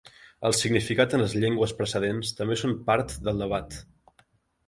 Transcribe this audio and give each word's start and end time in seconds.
El 0.47 0.53
significat 0.59 1.11
en 1.17 1.21
les 1.23 1.33
llengües 1.43 1.75
precedents 1.81 2.33
també 2.39 2.57
són 2.61 2.73
part 2.87 3.13
del 3.27 3.43
debat. 3.45 3.77